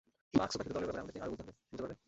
[0.39, 1.33] বাক, সুপারহিরো দলের ব্যাপারে আমাদেরকে আরও
[1.69, 1.95] বলতে পারবে?